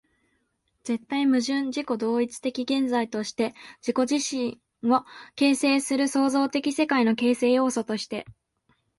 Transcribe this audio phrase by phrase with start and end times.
[0.83, 3.53] 絶対矛盾的自己同一的現在として、
[3.85, 4.59] 自己自身
[4.91, 8.25] を形成する創造的世界の形成要素として、